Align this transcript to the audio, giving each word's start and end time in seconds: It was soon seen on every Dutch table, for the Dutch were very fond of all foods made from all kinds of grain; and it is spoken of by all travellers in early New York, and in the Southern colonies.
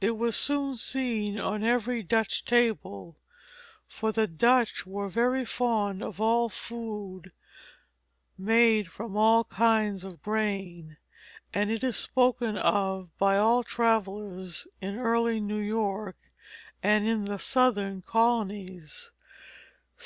It 0.00 0.12
was 0.16 0.34
soon 0.34 0.78
seen 0.78 1.38
on 1.38 1.62
every 1.62 2.02
Dutch 2.02 2.42
table, 2.46 3.18
for 3.86 4.12
the 4.12 4.26
Dutch 4.26 4.86
were 4.86 5.10
very 5.10 5.44
fond 5.44 6.02
of 6.02 6.22
all 6.22 6.48
foods 6.48 7.28
made 8.38 8.86
from 8.90 9.14
all 9.14 9.44
kinds 9.44 10.04
of 10.06 10.22
grain; 10.22 10.96
and 11.52 11.70
it 11.70 11.84
is 11.84 11.96
spoken 11.98 12.56
of 12.56 13.10
by 13.18 13.36
all 13.36 13.62
travellers 13.62 14.66
in 14.80 14.96
early 14.98 15.38
New 15.38 15.60
York, 15.60 16.16
and 16.82 17.06
in 17.06 17.26
the 17.26 17.38
Southern 17.38 18.00
colonies. 18.00 19.10